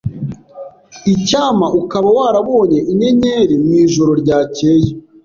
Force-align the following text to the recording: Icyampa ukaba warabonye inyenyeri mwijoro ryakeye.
Icyampa 1.13 1.67
ukaba 1.81 2.07
warabonye 2.17 2.79
inyenyeri 2.91 3.53
mwijoro 3.63 4.11
ryakeye. 4.21 4.89